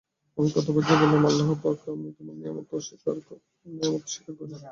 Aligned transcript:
আমি 0.37 0.49
কত 0.55 0.67
বার 0.67 0.83
যে 0.83 0.95
বললাম, 1.01 1.23
আল্লাহপাক, 1.25 1.77
আমি 1.89 2.09
তোমার 2.17 2.35
নেয়ামত 2.35 2.71
স্বীকার 2.81 3.17
করি। 3.27 4.53